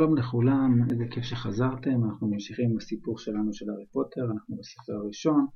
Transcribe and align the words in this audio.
שלום 0.00 0.16
לכולם, 0.16 0.78
איזה 0.90 1.04
כיף 1.10 1.24
שחזרתם, 1.24 2.04
אנחנו 2.04 2.28
ממשיכים 2.28 2.70
עם 2.70 2.76
הסיפור 2.76 3.18
שלנו 3.18 3.52
של 3.52 3.70
הארי 3.70 3.86
פוטר, 3.92 4.24
אנחנו 4.32 4.56
בספר 4.56 4.92
הראשון. 4.92 5.46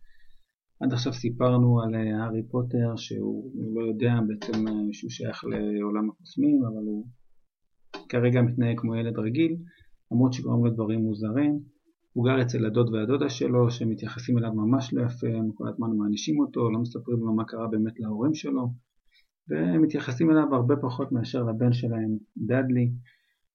עד 0.81 0.93
עכשיו 0.93 1.13
סיפרנו 1.13 1.83
על 1.83 1.95
אה, 1.95 2.23
הארי 2.25 2.43
פוטר 2.51 2.97
שהוא 2.97 3.53
לא 3.75 3.87
יודע 3.87 4.15
בעצם 4.29 4.69
אה, 4.69 4.73
שהוא 4.93 5.11
שייך 5.11 5.45
לעולם 5.45 6.11
הקוסמים, 6.11 6.65
אבל 6.65 6.85
הוא 6.87 7.07
כרגע 8.09 8.43
מתנהג 8.43 8.81
כמו 8.81 8.97
ילד 8.97 9.19
רגיל, 9.19 9.57
למרות 10.13 10.33
שקוראים 10.33 10.65
לו 10.65 10.71
דברים 10.71 11.01
מוזרים. 11.01 11.59
הוא 12.13 12.25
גר 12.27 12.43
אצל 12.43 12.67
הדוד 12.67 12.95
והדודה 12.95 13.29
שלו, 13.29 13.71
שמתייחסים 13.71 14.39
אליו 14.39 14.55
ממש 14.55 14.95
לא 14.95 15.03
יפה, 15.03 15.29
הם 15.29 15.53
כל 15.55 15.69
הזמן 15.69 15.97
מענישים 15.97 16.41
אותו, 16.41 16.71
לא 16.71 16.79
מספרים 16.81 17.19
לו 17.19 17.35
מה 17.35 17.45
קרה 17.45 17.69
באמת 17.69 18.01
להורים 18.01 18.35
שלו, 18.35 18.73
ומתייחסים 19.49 20.31
אליו 20.31 20.55
הרבה 20.55 20.75
פחות 20.83 21.13
מאשר 21.13 21.43
לבן 21.43 21.73
שלהם, 21.73 22.19
דאדלי. 22.37 22.91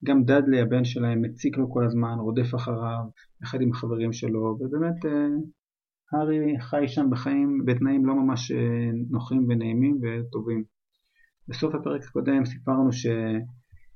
גם 0.06 0.24
דאדלי 0.24 0.62
הבן 0.62 0.86
שלהם 0.86 1.22
מציק 1.22 1.58
לו 1.58 1.72
כל 1.72 1.86
הזמן, 1.86 2.16
רודף 2.20 2.56
אחריו, 2.56 3.04
יחד 3.44 3.62
עם 3.62 3.72
החברים 3.72 4.14
שלו, 4.14 4.58
ובאמת 4.60 5.06
אה, 5.06 5.28
הארי 6.14 6.60
חי 6.60 6.88
שם 6.88 7.10
בחיים 7.10 7.66
בתנאים 7.66 8.06
לא 8.06 8.16
ממש 8.16 8.52
אה, 8.52 8.90
נוחים 9.10 9.46
ונעימים 9.50 10.00
וטובים. 10.02 10.64
בסוף 11.48 11.76
הפרק 11.76 12.04
הקודם 12.04 12.46
סיפרנו 12.46 12.90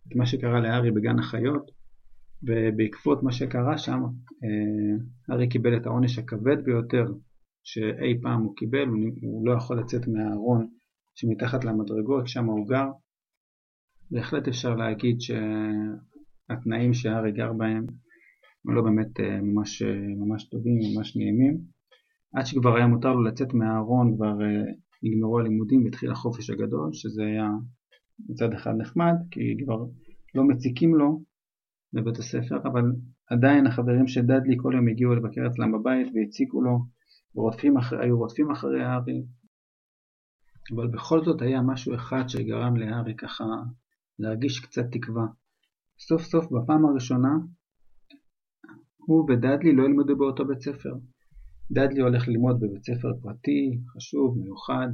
את 0.08 0.16
מה 0.16 0.26
שקרה 0.26 0.60
להארי 0.60 0.92
בגן 0.92 1.20
החיות, 1.20 1.72
ובעקבות 2.44 3.24
מה 3.24 3.32
שקרה 3.32 3.78
שם, 3.78 4.00
אה, 4.44 5.04
הארי 5.30 5.50
קיבל 5.50 5.78
את 5.78 5.86
העונש 5.86 6.20
הכבד 6.20 6.64
ביותר 6.64 7.06
שאי 7.64 8.22
פעם 8.22 8.42
הוא 8.42 8.56
קיבל, 8.56 8.88
הוא 9.22 9.48
לא 9.48 9.58
יכול 9.58 9.80
לצאת 9.80 10.08
מהארון 10.08 10.68
שמתחת 11.16 11.66
למדרגות, 11.66 12.28
שם 12.28 12.46
הוא 12.46 12.68
גר, 12.68 12.88
בהחלט 14.14 14.48
אפשר 14.48 14.76
להגיד 14.76 15.18
שהתנאים 15.22 16.94
שהארי 16.94 17.32
גר 17.32 17.54
בהם 17.54 17.86
הם 18.66 18.76
לא 18.76 18.82
באמת 18.82 19.20
אה, 19.20 19.42
ממש, 19.42 19.82
אה, 19.82 19.96
ממש 20.18 20.50
טובים, 20.50 20.80
ממש 20.96 21.18
נעימים. 21.18 21.58
עד 22.34 22.46
שכבר 22.46 22.76
היה 22.76 22.88
מותר 22.88 23.14
לו 23.14 23.24
לצאת 23.24 23.54
מהארון 23.54 24.16
כבר 24.16 24.42
אה, 24.42 24.64
נגמרו 25.04 25.40
הלימודים 25.40 25.86
והתחיל 25.86 26.12
החופש 26.12 26.50
הגדול, 26.50 26.90
שזה 26.94 27.24
היה 27.24 27.50
מצד 28.30 28.54
אחד 28.54 28.74
נחמד, 28.78 29.14
כי 29.32 29.58
כבר 29.64 29.86
לא 30.36 30.44
מציקים 30.44 30.96
לו 30.96 31.24
בבית 31.94 32.18
הספר, 32.18 32.58
אבל 32.64 32.84
עדיין 33.30 33.68
החברים 33.68 34.08
של 34.08 34.22
דאדלי 34.22 34.56
כל 34.58 34.74
יום 34.76 34.88
הגיעו 34.88 35.16
לבקר 35.16 35.48
אצלם 35.48 35.72
בבית 35.72 36.08
והציקו 36.16 36.62
לו, 36.62 36.80
ורודפים 37.36 37.78
אחרי, 37.78 38.06
היו 38.06 38.18
רודפים 38.18 38.52
אחרי 38.52 38.84
הארי, 38.84 39.24
אבל 40.76 40.88
בכל 40.88 41.24
זאת 41.24 41.42
היה 41.42 41.62
משהו 41.62 41.96
אחד 41.96 42.24
שגרם 42.28 42.76
להארי 42.76 43.16
ככה 43.16 43.44
להרגיש 44.20 44.60
קצת 44.60 44.86
תקווה. 44.92 45.26
סוף 46.00 46.22
סוף 46.22 46.46
בפעם 46.52 46.86
הראשונה 46.86 47.30
הוא 48.98 49.32
ודאדלי 49.32 49.76
לא 49.76 49.84
ילמדו 49.84 50.18
באותו 50.18 50.46
בית 50.46 50.62
ספר. 50.62 50.94
דאדלי 51.72 52.02
הולך 52.02 52.28
ללמוד 52.28 52.60
בבית 52.60 52.84
ספר 52.84 53.12
פרטי, 53.22 53.80
חשוב, 53.96 54.38
מיוחד, 54.38 54.88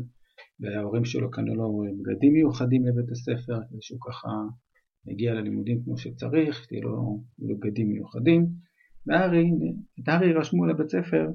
וההורים 0.59 1.05
שלו 1.05 1.31
קנו 1.31 1.55
לו 1.55 1.83
בגדים 1.99 2.33
מיוחדים 2.33 2.85
לבית 2.85 3.11
הספר, 3.11 3.59
כדי 3.69 3.81
שהוא 3.81 3.99
ככה 4.07 4.29
יגיע 5.07 5.33
ללימודים 5.33 5.83
כמו 5.83 5.97
שצריך, 5.97 6.65
תהיה 6.67 6.81
לו 6.81 7.23
בגדים 7.39 7.89
מיוחדים. 7.89 8.47
והארי, 9.07 9.51
את 9.99 10.07
הארי 10.07 10.33
רשמו 10.33 10.65
לבית 10.65 10.89
ספר 10.89 11.27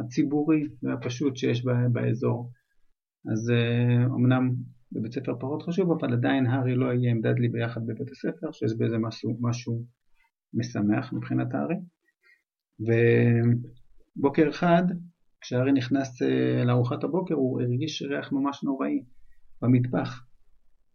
הציבורי 0.00 0.62
והפשוט 0.82 1.36
שיש 1.36 1.64
באזור. 1.92 2.50
אז 3.32 3.52
אמנם 4.06 4.54
בבית 4.92 5.12
ספר 5.12 5.34
פחות 5.40 5.62
חשוב, 5.62 5.92
אבל 5.92 6.12
עדיין 6.12 6.46
הארי 6.46 6.74
לא 6.74 6.92
יהיה 6.92 7.10
עם 7.10 7.20
דאדלי 7.20 7.48
ביחד 7.48 7.86
בבית 7.86 8.10
הספר, 8.10 8.52
שיש 8.52 8.72
בזה 8.78 8.98
משהו, 8.98 9.36
משהו 9.40 9.84
משמח 10.54 11.12
מבחינת 11.12 11.46
הארי. 11.54 11.76
ובוקר 14.16 14.50
אחד, 14.50 14.82
כשהארי 15.40 15.72
נכנס 15.72 16.22
אה, 16.22 16.64
לארוחת 16.64 17.04
הבוקר, 17.04 17.34
הוא 17.34 17.62
הרגיש 17.62 18.02
ריח 18.02 18.32
ממש 18.32 18.64
נוראי 18.64 19.04
במטבח. 19.62 20.24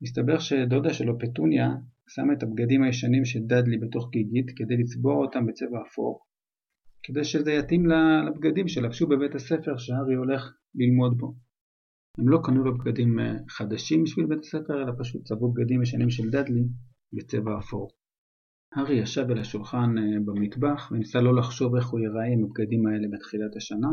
מסתבר 0.02 0.40
שדודה 0.40 0.94
שלו, 0.94 1.20
פטוניה, 1.20 1.70
שמה 2.08 2.34
את 2.34 2.44
הבגדים 2.44 2.84
הישנים 2.84 3.26
של 3.26 3.40
דאדלי 3.40 3.78
בתוך 3.78 4.10
גיגית 4.12 4.52
כדי 4.56 4.78
לצבוע 4.78 5.16
אותם 5.16 5.46
בצבע 5.46 5.80
אפור, 5.88 6.26
כדי 7.04 7.24
שזה 7.24 7.52
יתאים 7.52 7.86
לבגדים 8.28 8.68
שלבשו 8.68 9.08
בבית 9.08 9.36
הספר 9.36 9.78
שהארי 9.78 10.16
הולך 10.16 10.54
ללמוד 10.76 11.18
בו. 11.18 11.45
הם 12.18 12.30
לא 12.30 12.40
קנו 12.44 12.64
לו 12.64 12.78
בגדים 12.78 13.20
אה, 13.20 13.34
חדשים 13.50 14.04
בשביל 14.04 14.26
בית 14.26 14.40
הספר, 14.40 14.84
אלא 14.84 14.92
פשוט 15.00 15.24
צבעו 15.24 15.54
בגדים 15.54 15.82
ישנים 15.82 16.10
של 16.10 16.30
דאדלי 16.30 16.64
בצבע 17.14 17.60
אפור. 17.60 17.90
הארי 18.76 18.96
ישב 18.96 19.26
אל 19.30 19.40
השולחן 19.40 19.98
אה, 19.98 20.20
במטבח 20.26 20.92
וניסה 20.92 21.22
לא 21.22 21.36
לחשוב 21.36 21.76
איך 21.76 21.90
הוא 21.90 22.00
ייראה 22.00 22.26
עם 22.26 22.44
הבגדים 22.44 22.88
האלה 22.88 23.08
בתחילת 23.12 23.56
השנה. 23.56 23.88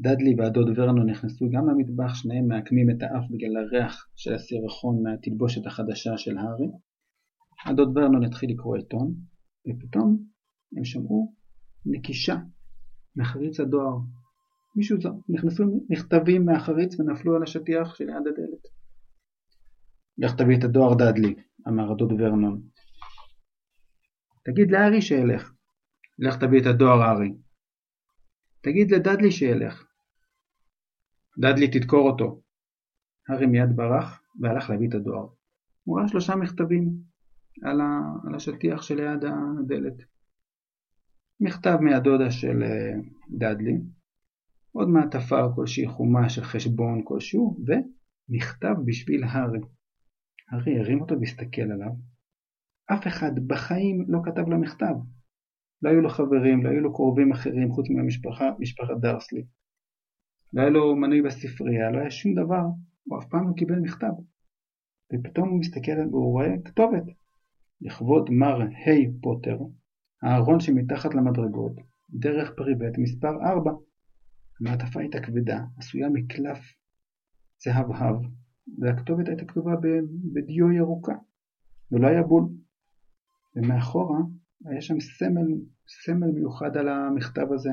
דאדלי 0.00 0.34
והדוד 0.38 0.68
ורנו 0.76 1.04
נכנסו 1.04 1.46
גם 1.50 1.68
למטבח, 1.68 2.14
שניהם 2.14 2.48
מעקמים 2.48 2.90
את 2.90 3.02
האף 3.02 3.24
בגלל 3.30 3.56
הריח 3.56 4.08
של 4.16 4.34
הסירחון 4.34 5.02
מהתלבושת 5.02 5.66
החדשה 5.66 6.16
של 6.16 6.38
הארי. 6.38 6.68
הדוד 7.66 7.96
ורנון 7.96 8.24
התחיל 8.24 8.50
לקרוא 8.50 8.76
עיתון, 8.76 9.14
ופתאום 9.68 10.24
הם 10.76 10.84
שמעו 10.84 11.34
נקישה 11.86 12.36
מחריץ 13.16 13.60
הדואר 13.60 13.98
מישהו 14.76 15.00
זר, 15.00 15.12
נכנסו 15.28 15.64
מכתבים 15.88 16.44
מהחריץ 16.46 17.00
ונפלו 17.00 17.36
על 17.36 17.42
השטיח 17.42 17.94
שליד 17.94 18.26
הדלת. 18.26 18.66
לך 20.18 20.34
תביא 20.34 20.58
את 20.58 20.64
הדואר 20.64 20.94
דאדלי, 20.94 21.34
אמר 21.68 21.92
הדוד 21.92 22.12
ורנון. 22.12 22.62
תגיד 24.44 24.70
לארי 24.70 25.02
שילך. 25.02 25.52
לך 26.18 26.36
תביא 26.36 26.60
את 26.60 26.66
הדואר 26.66 27.10
ארי. 27.10 27.32
תגיד 28.60 28.90
לדאדלי 28.90 29.30
שילך. 29.30 29.84
דאדלי 31.38 31.70
תדקור 31.70 32.10
אותו. 32.10 32.42
הארי 33.28 33.46
מיד 33.46 33.76
ברח 33.76 34.22
והלך 34.40 34.70
להביא 34.70 34.88
את 34.88 34.94
הדואר. 34.94 35.26
הוא 35.84 35.98
ראה 35.98 36.08
שלושה 36.08 36.36
מכתבים 36.36 36.90
על, 37.62 37.80
ה... 37.80 38.00
על 38.26 38.34
השטיח 38.34 38.82
שליד 38.82 39.24
הדלת. 39.24 39.94
מכתב 41.40 41.78
מהדודה 41.80 42.30
של 42.30 42.62
אה, 42.62 42.92
דאדלי, 43.38 43.78
עוד 44.72 44.88
מעטפה 44.88 45.48
כלשהי 45.54 45.86
חומה 45.86 46.28
של 46.28 46.42
חשבון 46.42 47.02
כלשהו, 47.04 47.56
ומכתב 47.66 48.74
בשביל 48.84 49.24
הארי. 49.24 49.60
הארי 50.50 50.78
הרים 50.78 51.00
אותו 51.00 51.20
והסתכל 51.20 51.62
עליו. 51.62 51.90
אף 52.92 53.06
אחד 53.06 53.32
בחיים 53.46 54.04
לא 54.08 54.20
כתב 54.24 54.48
לו 54.48 54.58
מכתב. 54.58 54.94
לא 55.82 55.90
היו 55.90 56.00
לו 56.00 56.08
חברים, 56.08 56.62
לא 56.62 56.68
היו 56.68 56.80
לו 56.80 56.94
קרובים 56.94 57.32
אחרים 57.32 57.72
חוץ 57.72 57.86
ממשפחת 57.90 58.96
דרסלי. 59.00 59.44
לא 60.52 60.60
היה 60.60 60.70
לו 60.70 60.96
מנוי 60.96 61.22
בספרייה, 61.22 61.90
לא 61.90 61.98
היה 61.98 62.10
שום 62.10 62.34
דבר, 62.34 62.62
הוא 63.04 63.18
אף 63.18 63.24
פעם 63.30 63.48
לא 63.48 63.52
קיבל 63.56 63.78
מכתב. 63.78 64.12
ופתאום 65.12 65.48
הוא 65.48 65.60
מסתכל 65.60 65.92
והוא 66.10 66.32
רואה 66.32 66.48
כתובת. 66.64 67.04
לכבוד 67.80 68.30
מר 68.30 68.60
היי 68.84 69.12
פוטר, 69.22 69.58
הארון 70.22 70.60
שמתחת 70.60 71.14
למדרגות, 71.14 71.72
דרך 72.10 72.52
פרי 72.56 72.74
ב' 72.74 73.00
מספר 73.00 73.28
4. 73.28 73.72
המעטפה 74.60 75.00
הייתה 75.00 75.20
כבדה, 75.20 75.64
עשויה 75.78 76.08
מקלף 76.08 76.58
זהבהב, 77.64 78.16
והכתובת 78.78 79.28
הייתה 79.28 79.44
כתובה 79.44 79.72
בדיו 80.32 80.72
ירוקה, 80.72 81.14
ולא 81.92 82.06
היה 82.06 82.22
בול. 82.22 82.44
ומאחורה 83.56 84.18
היה 84.64 84.80
שם 84.80 85.00
סמל, 85.00 85.46
סמל 85.88 86.30
מיוחד 86.30 86.76
על 86.76 86.88
המכתב 86.88 87.52
הזה, 87.54 87.70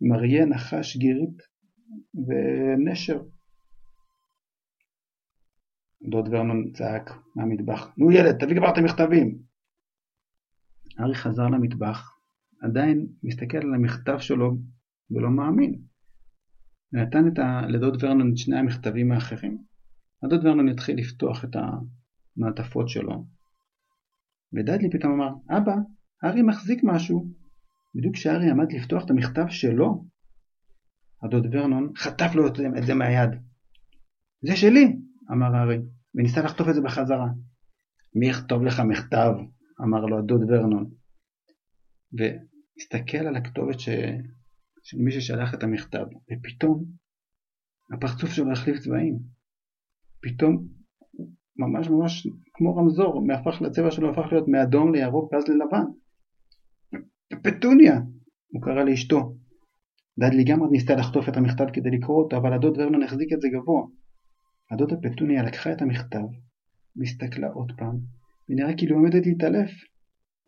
עם 0.00 0.12
אריה, 0.12 0.46
נחש, 0.46 0.96
גירית 0.96 1.42
ונשר. 2.14 3.22
דוד 6.10 6.28
ורנון 6.28 6.72
צעק 6.72 7.10
מהמטבח, 7.36 7.92
נו 7.98 8.12
ילד, 8.12 8.38
תביא 8.38 8.56
כבר 8.56 8.72
את 8.72 8.78
המכתבים! 8.78 9.38
ארי 11.00 11.14
חזר 11.14 11.48
למטבח, 11.48 12.18
עדיין 12.62 13.06
מסתכל 13.22 13.58
על 13.58 13.74
המכתב 13.74 14.18
שלו 14.18 14.56
ולא 15.10 15.30
מאמין. 15.30 15.82
ונתן 16.96 17.28
את 17.28 17.38
ה... 17.38 17.66
לדוד 17.68 18.04
ורנון 18.04 18.30
את 18.32 18.36
שני 18.36 18.58
המכתבים 18.58 19.12
האחרים. 19.12 19.58
הדוד 20.22 20.46
ורנון 20.46 20.68
התחיל 20.68 20.98
לפתוח 20.98 21.44
את 21.44 21.56
המעטפות 22.36 22.88
שלו, 22.88 23.26
ודדלי 24.54 24.90
פתאום 24.90 25.12
אמר, 25.12 25.58
אבא, 25.58 25.74
הארי 26.22 26.42
מחזיק 26.42 26.80
משהו. 26.84 27.30
בדיוק 27.94 28.14
כשהארי 28.14 28.50
עמד 28.50 28.72
לפתוח 28.72 29.04
את 29.04 29.10
המכתב 29.10 29.46
שלו, 29.48 30.04
הדוד 31.22 31.46
ורנון 31.52 31.92
חטף 31.96 32.34
לו 32.34 32.46
את 32.46 32.86
זה 32.86 32.94
מהיד. 32.94 33.30
זה 34.42 34.56
שלי, 34.56 34.96
אמר 35.32 35.56
הארי, 35.56 35.78
וניסה 36.14 36.42
לחטוף 36.42 36.68
את 36.68 36.74
זה 36.74 36.80
בחזרה. 36.80 37.28
מי 38.14 38.28
יכתוב 38.28 38.62
לך 38.62 38.80
מכתב? 38.80 39.32
אמר 39.82 40.00
לו 40.00 40.18
הדוד 40.18 40.40
ורנון. 40.50 40.90
והסתכל 42.12 43.26
על 43.26 43.36
הכתובת 43.36 43.80
ש... 43.80 43.88
של 44.86 44.98
מי 44.98 45.12
ששלח 45.12 45.54
את 45.54 45.62
המכתב, 45.62 46.04
ופתאום 46.30 46.84
הפרצוף 47.92 48.30
שלו 48.30 48.52
החליף 48.52 48.78
צבעים. 48.78 49.18
פתאום 50.22 50.66
ממש 51.58 51.88
ממש 51.88 52.26
כמו 52.52 52.76
רמזור, 52.76 53.26
מהפך 53.26 53.62
לצבע 53.62 53.90
שלו 53.90 54.10
הפך 54.10 54.32
להיות 54.32 54.48
מאדום 54.48 54.94
לירוק 54.94 55.32
ואז 55.32 55.44
ללבן. 55.48 55.84
פטוניה! 57.42 58.00
הוא 58.52 58.62
קרא 58.62 58.84
לאשתו. 58.84 59.36
דדלי 60.18 60.44
גם 60.44 60.58
ניסתה 60.70 60.94
לחטוף 60.94 61.28
את 61.28 61.36
המכתב 61.36 61.64
כדי 61.72 61.90
לקרוא 61.90 62.22
אותו, 62.22 62.36
אבל 62.36 62.52
הדוד 62.52 62.78
ורנון 62.78 63.02
החזיק 63.02 63.32
את 63.32 63.40
זה 63.40 63.48
גבוה. 63.48 63.86
הדודה 64.70 64.96
פטוניה 64.96 65.42
לקחה 65.42 65.72
את 65.72 65.82
המכתב, 65.82 66.26
והסתכלה 66.96 67.48
עוד 67.48 67.72
פעם, 67.78 67.96
ונראה 68.48 68.76
כאילו 68.76 68.96
עומדת 68.96 69.26
להתעלף. 69.26 69.70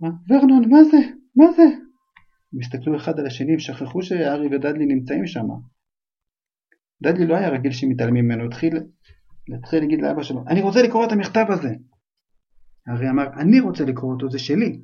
מה? 0.00 0.08
ורנון, 0.28 0.70
מה 0.70 0.84
זה? 0.84 0.98
מה 1.36 1.52
זה? 1.56 1.87
הם 2.52 2.60
הסתכלו 2.60 2.96
אחד 2.96 3.18
על 3.20 3.26
השני, 3.26 3.52
הם 3.52 3.58
שכחו 3.58 4.02
שארי 4.02 4.46
ודדלי 4.46 4.86
נמצאים 4.86 5.26
שם. 5.26 5.46
דדלי 7.02 7.26
לא 7.26 7.36
היה 7.36 7.48
רגיל 7.48 7.72
שמתעלמים 7.72 8.24
ממנו, 8.24 8.44
התחיל, 8.44 8.76
התחיל 9.58 9.80
להגיד 9.80 10.00
לאבא 10.02 10.22
שלו, 10.22 10.44
אני 10.46 10.62
רוצה 10.62 10.82
לקרוא 10.82 11.06
את 11.06 11.12
המכתב 11.12 11.44
הזה. 11.48 11.74
הארי 12.86 13.10
אמר, 13.10 13.26
אני 13.32 13.60
רוצה 13.60 13.84
לקרוא 13.84 14.12
אותו, 14.12 14.30
זה 14.30 14.38
שלי. 14.38 14.80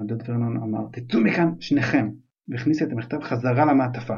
הדוד 0.00 0.22
ורנון 0.28 0.56
אמר, 0.56 0.88
תצאו 0.92 1.20
מכאן 1.20 1.60
שניכם, 1.60 2.10
והכניס 2.48 2.82
את 2.82 2.92
המכתב 2.92 3.18
חזרה 3.22 3.64
למעטפה. 3.64 4.16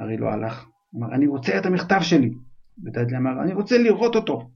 הארי 0.00 0.16
לא 0.16 0.28
הלך, 0.28 0.66
אמר, 0.96 1.14
אני 1.14 1.26
רוצה 1.26 1.58
את 1.58 1.66
המכתב 1.66 1.98
שלי. 2.00 2.30
ודדלי 2.84 3.16
אמר, 3.16 3.42
אני 3.42 3.54
רוצה 3.54 3.78
לראות 3.78 4.16
אותו. 4.16 4.50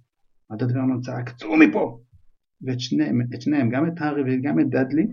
הדוד 0.51 0.71
ורנון 0.77 1.01
צעק, 1.01 1.37
צאו 1.37 1.57
מפה! 1.57 2.01
ואת 2.63 2.81
שניהם, 2.81 3.21
שניהם, 3.41 3.71
גם 3.71 3.87
את 3.87 4.01
הארי 4.01 4.23
וגם 4.23 4.61
את 4.61 4.69
דדלי, 4.69 5.07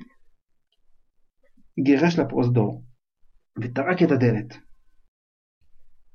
גירש 1.79 2.19
לפרוזדור, 2.19 2.83
וטרק 3.61 4.03
את 4.03 4.11
הדלת. 4.11 4.57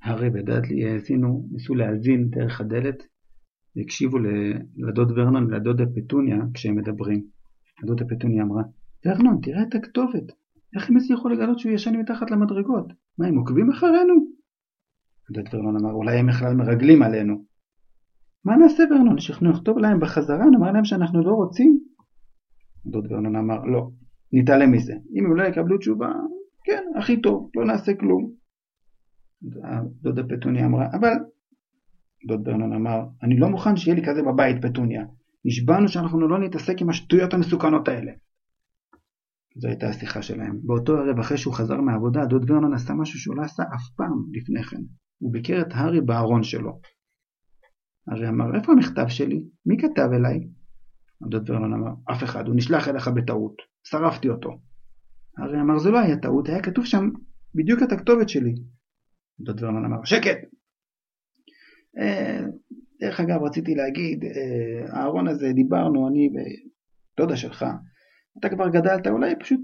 הארי 0.02 0.28
ודדלי 0.28 0.84
האזינו, 0.84 1.48
ניסו 1.52 1.74
להאזין 1.74 2.30
דרך 2.30 2.60
הדלת, 2.60 3.02
והקשיבו 3.76 4.18
לדוד 4.76 5.18
ורנון 5.18 5.44
ולדודה 5.44 5.84
פטוניה 5.96 6.36
כשהם 6.54 6.76
מדברים. 6.76 7.24
הדודה 7.82 8.04
פטוניה 8.04 8.42
אמרה, 8.42 8.62
ורנון, 9.06 9.38
תראה 9.42 9.62
את 9.62 9.74
הכתובת. 9.74 10.32
איך 10.76 10.90
הם 10.90 10.96
הצליחו 10.96 11.28
לגלות 11.28 11.58
שהוא 11.58 11.72
ישן 11.72 11.96
מתחת 11.96 12.30
למדרגות? 12.30 12.92
מה, 13.18 13.26
הם 13.26 13.36
עוקבים 13.36 13.70
אחרינו? 13.70 14.14
הדוד 15.30 15.54
ורנון 15.54 15.76
אמר, 15.76 15.92
אולי 15.92 16.18
הם 16.18 16.26
בכלל 16.26 16.54
מרגלים 16.54 17.02
עלינו. 17.02 17.44
מה 18.44 18.56
נעשה 18.56 18.82
ורנון? 18.90 19.18
שאנחנו 19.18 19.50
נכתוב 19.50 19.78
להם 19.78 20.00
בחזרה, 20.00 20.44
נאמר 20.50 20.72
להם 20.72 20.84
שאנחנו 20.84 21.24
לא 21.24 21.32
רוצים? 21.32 21.80
הדוד 22.86 23.12
ורנון 23.12 23.36
אמר, 23.36 23.64
לא, 23.64 23.90
נתעלם 24.32 24.72
מזה. 24.72 24.92
אם 24.92 25.26
הם 25.26 25.36
לא 25.36 25.42
יקבלו 25.42 25.78
תשובה, 25.78 26.08
כן, 26.64 26.82
הכי 26.98 27.20
טוב, 27.20 27.50
לא 27.54 27.64
נעשה 27.66 27.92
כלום. 27.94 28.32
דודה 30.02 30.22
פטוניה 30.28 30.66
אמרה, 30.66 30.86
אבל 30.92 31.12
דוד 32.28 32.44
ברנון 32.44 32.72
אמר, 32.72 33.00
אני 33.22 33.38
לא 33.38 33.48
מוכן 33.48 33.76
שיהיה 33.76 33.96
לי 33.96 34.02
כזה 34.06 34.22
בבית 34.22 34.56
פטוניה. 34.62 35.04
נשבענו 35.44 35.88
שאנחנו 35.88 36.28
לא 36.28 36.38
נתעסק 36.38 36.80
עם 36.80 36.90
השטויות 36.90 37.34
המסוכנות 37.34 37.88
האלה. 37.88 38.12
זו 39.56 39.68
הייתה 39.68 39.88
השיחה 39.88 40.22
שלהם. 40.22 40.60
באותו 40.62 40.96
ערב 40.96 41.18
אחרי 41.18 41.38
שהוא 41.38 41.54
חזר 41.54 41.80
מהעבודה, 41.80 42.24
דוד 42.24 42.50
ורנון 42.50 42.74
עשה 42.74 42.94
משהו 42.94 43.18
שהוא 43.18 43.36
לא 43.36 43.42
עשה 43.42 43.62
אף 43.62 43.96
פעם 43.96 44.24
לפני 44.32 44.62
כן. 44.62 44.82
הוא 45.18 45.32
ביקר 45.32 45.60
את 45.60 45.68
הארי 45.70 46.00
בארון 46.00 46.42
שלו. 46.42 46.80
הארי 48.08 48.28
אמר, 48.28 48.56
איפה 48.56 48.72
המכתב 48.72 49.08
שלי? 49.08 49.42
מי 49.66 49.76
כתב 49.78 50.08
אליי? 50.12 50.48
דוד 51.30 51.50
ורנון 51.50 51.72
אמר, 51.72 51.90
אף 52.12 52.24
אחד, 52.24 52.46
הוא 52.46 52.56
נשלח 52.56 52.88
אליך 52.88 53.08
בטעות. 53.08 53.69
שרפתי 53.84 54.28
אותו. 54.28 54.60
הארי 55.38 55.60
אמר, 55.60 55.78
זה 55.78 55.90
לא 55.90 55.98
היה 55.98 56.16
טעות, 56.16 56.48
היה 56.48 56.62
כתוב 56.62 56.84
שם 56.84 57.08
בדיוק 57.54 57.82
את 57.82 57.92
הכתובת 57.92 58.28
שלי. 58.28 58.54
דוד 59.40 59.62
ורנון 59.62 59.84
אמר, 59.84 60.04
שקט! 60.04 60.38
אה, 61.98 62.40
דרך 63.00 63.20
אגב, 63.20 63.42
רציתי 63.42 63.74
להגיד, 63.74 64.24
אה, 64.24 64.98
הארון 64.98 65.28
הזה, 65.28 65.52
דיברנו, 65.54 66.08
אני 66.08 66.28
ודודה 67.16 67.36
שלך, 67.36 67.64
אתה 68.38 68.48
כבר 68.48 68.68
גדלת, 68.68 69.06
אולי 69.06 69.34
פשוט 69.40 69.60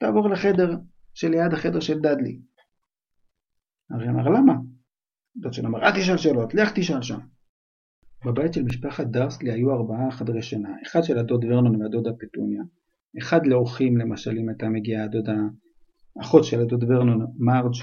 תעבור 0.00 0.28
לחדר 0.28 0.76
שליד 1.14 1.52
החדר 1.52 1.80
של 1.80 1.98
דדלי. 1.98 2.40
הארי 3.90 4.08
אמר, 4.08 4.28
למה? 4.28 4.54
דוד 5.36 5.52
שלו 5.52 5.68
אמר, 5.68 5.82
אל 5.82 5.90
תשאל 5.90 6.16
שאלות, 6.16 6.54
לך 6.54 6.72
תשאל 6.74 7.02
שם. 7.02 7.18
בבית 8.26 8.54
של 8.54 8.62
משפחת 8.62 9.06
דרסלי 9.06 9.52
היו 9.52 9.70
ארבעה 9.70 10.10
חדרי 10.10 10.42
שינה, 10.42 10.74
אחד 10.86 11.02
של 11.02 11.18
הדוד 11.18 11.44
ורנון 11.44 11.82
והדודה 11.82 12.10
פטוניה, 12.18 12.62
אחד 13.18 13.46
לאורחים 13.46 13.96
למשל 13.96 14.38
אם 14.38 14.48
הייתה 14.48 14.68
מגיעה 14.68 15.04
הדודה, 15.04 15.36
אחות 16.20 16.44
של 16.44 16.60
הדוד 16.60 16.84
ורנון, 16.84 17.26
מרג', 17.38 17.74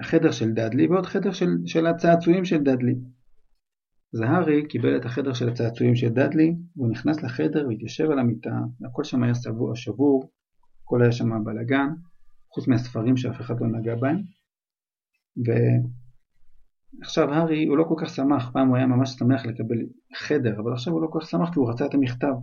החדר 0.00 0.30
של 0.30 0.52
דאדלי 0.52 0.86
ועוד 0.86 1.06
חדר 1.06 1.32
של, 1.32 1.48
של 1.66 1.86
הצעצועים 1.86 2.44
של 2.44 2.62
דאדלי. 2.62 2.94
זהרי 4.12 4.68
קיבל 4.68 4.96
את 4.96 5.04
החדר 5.04 5.32
של 5.32 5.48
הצעצועים 5.48 5.96
של 5.96 6.08
דאדלי, 6.08 6.54
והוא 6.76 6.90
נכנס 6.90 7.22
לחדר 7.22 7.68
והתיישב 7.68 8.10
על 8.10 8.18
המיטה, 8.18 8.60
והכל 8.80 9.04
שם 9.04 9.22
היה 9.22 9.34
סבור, 9.34 9.76
שבור, 9.76 10.30
הכל 10.84 11.02
היה 11.02 11.12
שם 11.12 11.44
בלאגן, 11.44 11.88
חוץ 12.54 12.68
מהספרים 12.68 13.16
שאף 13.16 13.40
אחד 13.40 13.54
לא 13.60 13.66
נגע 13.66 13.94
בהם. 13.94 14.16
ועכשיו 17.00 17.34
הארי 17.34 17.64
הוא 17.64 17.78
לא 17.78 17.84
כל 17.88 17.94
כך 17.98 18.08
שמח, 18.08 18.50
פעם 18.52 18.68
הוא 18.68 18.76
היה 18.76 18.86
ממש 18.86 19.10
שמח 19.10 19.46
לקבל 19.46 19.76
חדר, 20.16 20.60
אבל 20.60 20.72
עכשיו 20.72 20.92
הוא 20.92 21.02
לא 21.02 21.08
כל 21.10 21.18
כך 21.20 21.28
שמח 21.28 21.52
כי 21.52 21.58
הוא 21.58 21.70
רצה 21.70 21.86
את 21.86 21.94
המכתב. 21.94 22.34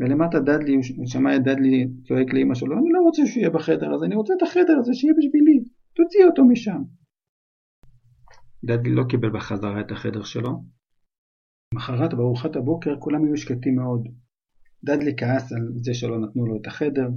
ולמטה 0.00 0.40
דדלי, 0.40 0.74
הוא 0.96 1.06
שמע 1.06 1.36
את 1.36 1.42
דדלי 1.42 1.88
צועק 2.04 2.32
לאמא 2.34 2.54
שלו, 2.54 2.78
אני 2.78 2.90
לא 2.92 3.00
רוצה 3.00 3.26
שהוא 3.26 3.40
יהיה 3.40 3.50
בחדר 3.50 3.94
הזה, 3.94 4.06
אני 4.06 4.14
רוצה 4.14 4.34
את 4.36 4.42
החדר 4.42 4.76
הזה 4.78 4.94
שיהיה 4.94 5.14
בשבילי, 5.18 5.64
תוציא 5.96 6.24
אותו 6.24 6.44
משם. 6.44 6.82
דדלי 8.64 8.94
לא 8.94 9.02
קיבל 9.08 9.30
בחזרה 9.30 9.80
את 9.80 9.90
החדר 9.90 10.22
שלו. 10.22 10.50
מחרת 11.74 12.14
בארוחת 12.14 12.56
הבוקר 12.56 12.96
כולם 12.98 13.24
היו 13.24 13.36
שקטים 13.36 13.76
מאוד. 13.76 14.08
דדלי 14.84 15.12
כעס 15.16 15.52
על 15.52 15.68
זה 15.76 15.94
שלא 15.94 16.20
נתנו 16.20 16.46
לו 16.46 16.56
את 16.60 16.66
החדר. 16.66 17.08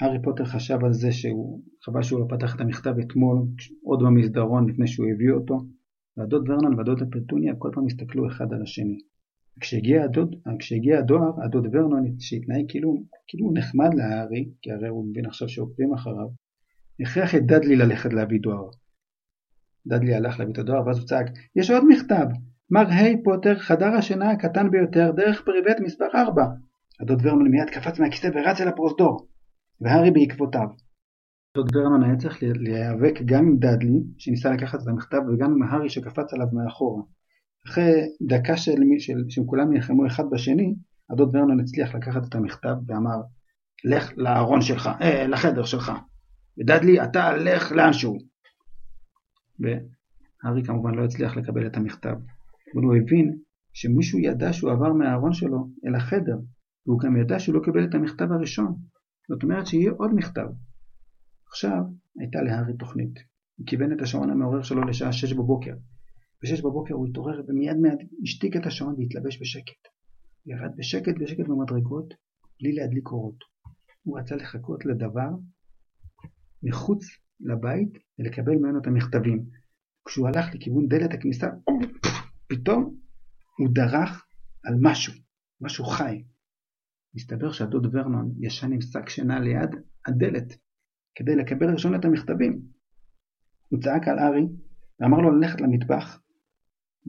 הארי 0.00 0.22
פוטר 0.22 0.44
חשב 0.44 0.78
על 0.84 0.92
זה 0.92 1.12
שהוא, 1.12 1.62
חבל 1.84 2.02
שהוא 2.02 2.20
לא 2.20 2.26
פתח 2.36 2.56
את 2.56 2.60
המכתב 2.60 2.94
אתמול, 3.00 3.38
עוד 3.84 4.02
במסדרון 4.02 4.70
לפני 4.70 4.86
שהוא 4.86 5.06
הביא 5.14 5.30
אותו. 5.30 5.58
והדוד 6.16 6.48
ורנון 6.48 6.78
והדוד 6.78 7.02
הפטוניה 7.02 7.54
כל 7.58 7.70
פעם 7.74 7.86
הסתכלו 7.86 8.28
אחד 8.28 8.52
על 8.52 8.62
השני. 8.62 8.98
כשהגיע, 9.60 10.04
הדוד, 10.04 10.36
כשהגיע 10.58 10.98
הדואר, 10.98 11.44
הדוד 11.44 11.66
ורנון 11.72 12.20
שהתנהג 12.20 12.64
כאילו, 12.68 13.02
כאילו 13.26 13.52
נחמד 13.54 13.94
להארי, 13.94 14.48
כי 14.62 14.72
הרי 14.72 14.88
הוא 14.88 15.06
מבין 15.10 15.26
עכשיו 15.26 15.48
שעוקבים 15.48 15.94
אחריו, 15.94 16.28
הכריח 17.00 17.34
את 17.34 17.46
דדלי 17.46 17.76
ללכת 17.76 18.12
להביא 18.12 18.40
דואר. 18.40 18.68
דדלי 19.86 20.14
הלך 20.14 20.38
להביא 20.38 20.52
את 20.52 20.58
הדואר 20.58 20.86
ואז 20.86 20.98
הוא 20.98 21.06
צעק, 21.06 21.26
יש 21.56 21.70
עוד 21.70 21.84
מכתב! 21.88 22.26
מר 22.70 22.86
היי 22.90 23.22
פוטר, 23.22 23.58
חדר 23.58 23.94
השינה 23.98 24.30
הקטן 24.30 24.70
ביותר, 24.70 25.10
דרך 25.16 25.42
פריבט 25.44 25.80
מספר 25.80 26.08
4. 26.14 26.44
הדוד 27.00 27.26
ורנון 27.26 27.48
מיד 27.48 27.70
קפץ 27.70 27.98
מהכיסא 27.98 28.30
ורץ 28.34 28.60
אל 28.60 28.68
הפרוזדור, 28.68 29.26
והארי 29.80 30.10
בעקבותיו. 30.10 30.68
דוד 31.56 31.76
ורנון 31.76 32.02
היה 32.04 32.16
צריך 32.16 32.38
להיאבק 32.42 33.14
גם 33.24 33.46
עם 33.46 33.56
דדלי, 33.58 34.02
שניסה 34.18 34.50
לקחת 34.50 34.82
את 34.82 34.88
המכתב, 34.88 35.18
וגם 35.28 35.50
עם 35.52 35.62
הארי 35.62 35.90
שקפץ 35.90 36.32
עליו 36.32 36.46
מאחורה. 36.52 37.02
אחרי 37.66 37.92
דקה 38.22 38.56
של, 38.56 38.72
של, 38.98 39.24
שכולם 39.28 39.72
נלחמו 39.72 40.06
אחד 40.06 40.24
בשני, 40.30 40.74
הדוד 41.10 41.36
ורנון 41.36 41.60
הצליח 41.60 41.94
לקחת 41.94 42.28
את 42.28 42.34
המכתב 42.34 42.74
ואמר, 42.86 43.20
לך 43.84 44.12
לארון 44.16 44.60
שלך, 44.60 44.90
אה, 45.00 45.26
לחדר 45.26 45.64
שלך. 45.64 45.92
ודדלי, 46.58 47.02
אתה 47.02 47.36
לך 47.36 47.72
לאנשהו. 47.72 48.18
והארי 49.60 50.64
כמובן 50.64 50.94
לא 50.94 51.04
הצליח 51.04 51.36
לקבל 51.36 51.66
את 51.66 51.76
המכתב, 51.76 52.14
אבל 52.74 52.84
הוא 52.84 52.96
הבין 52.96 53.38
שמישהו 53.72 54.18
ידע 54.18 54.52
שהוא 54.52 54.72
עבר 54.72 54.92
מהארון 54.92 55.32
שלו 55.32 55.68
אל 55.86 55.94
החדר, 55.94 56.36
והוא 56.86 57.00
גם 57.00 57.16
ידע 57.16 57.38
שהוא 57.38 57.54
לא 57.54 57.60
קיבל 57.64 57.84
את 57.84 57.94
המכתב 57.94 58.32
הראשון. 58.32 58.76
זאת 59.28 59.42
אומרת 59.42 59.66
שיהיה 59.66 59.90
עוד 59.90 60.10
מכתב. 60.14 60.46
עכשיו 61.48 61.82
הייתה 62.20 62.42
להארי 62.42 62.72
תוכנית. 62.78 63.14
הוא 63.56 63.66
כיוון 63.66 63.92
את 63.92 64.02
השעון 64.02 64.30
המעורר 64.30 64.62
שלו 64.62 64.84
לשעה 64.84 65.12
שש 65.12 65.32
בבוקר. 65.32 65.74
בשש 66.44 66.60
בבוקר 66.60 66.94
הוא 66.94 67.06
התעורר 67.06 67.42
ומיד 67.48 67.76
מיד 67.76 68.08
השתיק 68.22 68.56
את 68.56 68.66
השעון 68.66 68.94
והתלבש 68.98 69.40
בשקט. 69.40 69.88
ירד 70.46 70.76
בשקט 70.76 71.14
בשקט 71.20 71.48
במדרגות, 71.48 72.14
בלי 72.60 72.72
להדליק 72.72 73.06
אורות. 73.06 73.44
הוא 74.02 74.18
רצה 74.18 74.36
לחכות 74.36 74.86
לדבר 74.86 75.28
מחוץ 76.62 77.04
לבית 77.40 77.98
ולקבל 78.18 78.54
ממנו 78.54 78.78
את 78.78 78.86
המכתבים. 78.86 79.44
כשהוא 80.04 80.28
הלך 80.28 80.54
לכיוון 80.54 80.88
דלת 80.88 81.14
הכניסה, 81.14 81.46
פתאום 82.48 82.96
הוא 83.58 83.68
דרך 83.72 84.26
על 84.64 84.74
משהו, 84.80 85.12
משהו 85.60 85.84
חי. 85.84 86.24
מסתבר 87.14 87.52
שהדוד 87.52 87.86
ורנון 87.92 88.34
ישן 88.40 88.72
עם 88.72 88.80
שק 88.80 89.08
שינה 89.08 89.40
ליד 89.40 89.70
הדלת 90.06 90.56
כדי 91.14 91.36
לקבל 91.36 91.70
ראשון 91.72 91.94
את 91.94 92.04
המכתבים. 92.04 92.62
הוא 93.68 93.80
צעק 93.80 94.08
על 94.08 94.18
ארי 94.18 94.46
ואמר 95.00 95.18
לו 95.18 95.30
ללכת 95.30 95.60
למטבח 95.60 96.23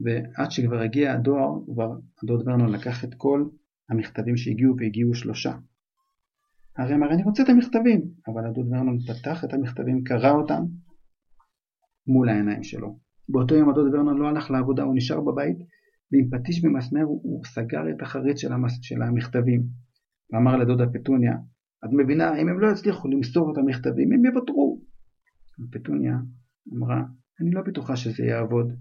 ועד 0.04 0.50
שכבר 0.50 0.80
הגיע 0.80 1.12
הדואר, 1.12 1.58
כבר 1.72 1.92
הדוד 2.22 2.48
ורנון 2.48 2.72
לקח 2.72 3.04
את 3.04 3.14
כל 3.16 3.44
המכתבים 3.90 4.36
שהגיעו 4.36 4.74
והגיעו 4.78 5.14
שלושה. 5.14 5.52
הרי 6.78 6.94
אמר 6.94 7.12
אני 7.12 7.22
רוצה 7.22 7.42
את 7.42 7.48
המכתבים, 7.48 8.00
אבל 8.28 8.46
הדוד 8.46 8.66
ורנון 8.66 8.98
פתח 8.98 9.44
את 9.44 9.54
המכתבים, 9.54 10.04
קרא 10.04 10.30
אותם 10.30 10.62
מול 12.06 12.28
העיניים 12.28 12.62
שלו. 12.62 12.98
באותו 13.28 13.54
יום 13.54 13.68
הדוד 13.70 13.94
ורנון 13.94 14.18
לא 14.18 14.28
הלך 14.28 14.50
לעבודה, 14.50 14.82
הוא 14.82 14.96
נשאר 14.96 15.20
בבית 15.20 15.56
ועם 16.12 16.30
פטיש 16.30 16.64
ומסמר 16.64 17.02
הוא, 17.02 17.20
הוא 17.22 17.44
סגר 17.44 17.90
את 17.90 18.02
החריץ 18.02 18.40
של, 18.40 18.52
המס, 18.52 18.78
של 18.82 19.02
המכתבים. 19.02 19.62
ואמר 20.32 20.56
לדודה 20.56 20.84
פטוניה, 20.92 21.32
את 21.84 21.90
מבינה, 21.92 22.36
אם 22.40 22.48
הם 22.48 22.60
לא 22.60 22.70
יצליחו 22.72 23.08
למסור 23.08 23.52
את 23.52 23.58
המכתבים, 23.58 24.12
הם 24.12 24.24
יוותרו. 24.24 24.80
פטוניה 25.72 26.16
אמרה, 26.74 27.02
אני 27.40 27.50
לא 27.50 27.62
בטוחה 27.62 27.96
שזה 27.96 28.24
יעבוד. 28.24 28.72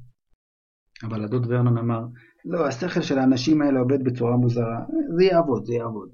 אבל 1.03 1.23
הדוד 1.23 1.45
ורנון 1.49 1.77
אמר, 1.77 2.05
לא, 2.45 2.67
השכל 2.67 3.01
של 3.01 3.19
האנשים 3.19 3.61
האלה 3.61 3.79
עובד 3.79 4.03
בצורה 4.03 4.37
מוזרה, 4.37 4.85
זה 5.17 5.23
יעבוד, 5.23 5.65
זה 5.65 5.73
יעבוד. 5.73 6.09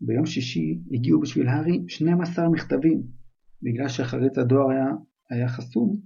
ביום 0.00 0.26
שישי 0.26 0.78
הגיעו 0.92 1.20
בשביל 1.20 1.48
הארי 1.48 1.84
12 1.88 2.48
מכתבים. 2.48 3.02
בגלל 3.62 3.88
שחריץ 3.88 4.38
הדואר 4.38 4.70
היה, 4.70 4.86
היה 5.30 5.48
חסום, 5.48 5.96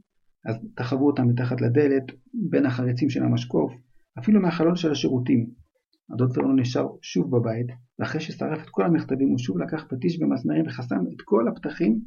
אז 0.45 0.57
תחברו 0.77 1.07
אותם 1.07 1.29
מתחת 1.29 1.61
לדלת, 1.61 2.05
בין 2.51 2.67
החריצים 2.67 3.11
של 3.11 3.23
המשקוף, 3.23 3.73
אפילו 4.19 4.41
מהחלון 4.41 4.77
של 4.77 4.93
השירותים. 4.93 5.51
הדוד 6.15 6.39
ורנון 6.39 6.61
נשאר 6.61 6.87
שוב 7.03 7.37
בבית, 7.37 7.67
ואחרי 7.99 8.21
ששרף 8.21 8.63
את 8.63 8.69
כל 8.71 8.85
המכתבים 8.85 9.29
הוא 9.29 9.39
שוב 9.39 9.59
לקח 9.59 9.85
פטיש 9.89 10.21
ומסמרים 10.21 10.67
וחסם 10.67 11.01
את 11.17 11.23
כל 11.25 11.49
הפתחים 11.49 12.01